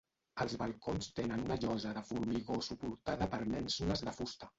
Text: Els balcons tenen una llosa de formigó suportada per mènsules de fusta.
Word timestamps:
Els 0.43 0.53
balcons 0.59 1.09
tenen 1.19 1.43
una 1.47 1.57
llosa 1.65 1.91
de 1.97 2.03
formigó 2.07 2.57
suportada 2.69 3.29
per 3.35 3.41
mènsules 3.53 4.05
de 4.09 4.15
fusta. 4.21 4.49